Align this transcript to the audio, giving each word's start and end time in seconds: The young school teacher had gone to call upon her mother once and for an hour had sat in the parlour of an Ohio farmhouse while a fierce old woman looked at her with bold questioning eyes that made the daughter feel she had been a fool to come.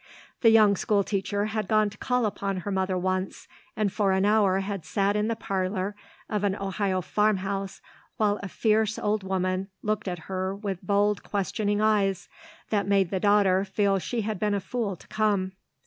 The 0.41 0.49
young 0.49 0.75
school 0.77 1.03
teacher 1.03 1.45
had 1.53 1.67
gone 1.67 1.91
to 1.91 1.97
call 1.99 2.25
upon 2.25 2.61
her 2.61 2.71
mother 2.71 2.97
once 2.97 3.47
and 3.75 3.93
for 3.93 4.13
an 4.13 4.25
hour 4.25 4.61
had 4.61 4.83
sat 4.83 5.15
in 5.15 5.27
the 5.27 5.35
parlour 5.35 5.95
of 6.27 6.43
an 6.43 6.55
Ohio 6.55 7.01
farmhouse 7.01 7.81
while 8.17 8.39
a 8.41 8.47
fierce 8.47 8.97
old 8.97 9.21
woman 9.21 9.67
looked 9.83 10.07
at 10.07 10.17
her 10.25 10.55
with 10.55 10.81
bold 10.81 11.21
questioning 11.21 11.81
eyes 11.81 12.27
that 12.71 12.87
made 12.87 13.11
the 13.11 13.19
daughter 13.19 13.63
feel 13.63 13.99
she 13.99 14.21
had 14.21 14.39
been 14.39 14.55
a 14.55 14.59
fool 14.59 14.95
to 14.95 15.07
come. 15.07 15.51